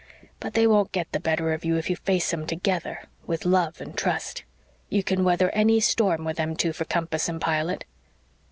But 0.39 0.55
they 0.55 0.65
won't 0.65 0.91
get 0.91 1.11
the 1.11 1.19
better 1.19 1.53
of 1.53 1.63
you 1.63 1.75
if 1.77 1.87
you 1.87 1.95
face 1.95 2.33
'em 2.33 2.47
TOGETHER 2.47 3.01
with 3.27 3.45
love 3.45 3.79
and 3.79 3.95
trust. 3.95 4.43
You 4.89 5.03
can 5.03 5.23
weather 5.23 5.51
any 5.51 5.79
storm 5.79 6.25
with 6.25 6.37
them 6.37 6.55
two 6.55 6.73
for 6.73 6.85
compass 6.85 7.29
and 7.29 7.39
pilot." 7.39 7.85